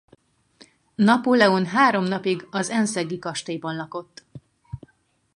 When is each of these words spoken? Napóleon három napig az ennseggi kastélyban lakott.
Napóleon 0.95 1.65
három 1.65 2.03
napig 2.03 2.47
az 2.51 2.69
ennseggi 2.69 3.19
kastélyban 3.19 3.75
lakott. 3.75 4.23